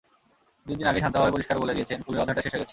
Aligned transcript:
দুই 0.65 0.75
দিন 0.79 0.87
আগেই 0.91 1.03
শান্তভাবে 1.03 1.35
পরিষ্কার 1.35 1.57
বলে 1.63 1.75
দিয়েছেন, 1.77 1.99
পুলের 2.05 2.21
অধ্যায়টা 2.21 2.43
শেষ 2.43 2.51
হয়ে 2.53 2.61
গেছে। 2.63 2.69